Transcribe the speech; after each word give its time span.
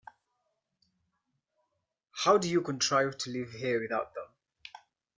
How 2.23 2.39
do 2.39 2.49
you 2.49 2.61
contrive 2.63 3.19
to 3.19 3.29
live 3.29 3.51
here 3.51 3.79
without 3.79 4.15
them? 4.15 4.25